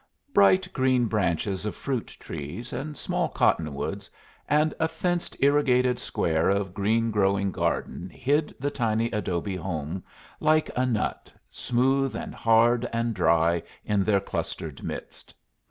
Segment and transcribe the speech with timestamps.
[0.33, 4.09] Bright green branches of fruit trees and small cottonwoods
[4.49, 10.03] and a fenced irrigated square of green growing garden hid the tiny adobe home
[10.39, 15.35] like a nut, smooth and hard and dry in their clustered midst.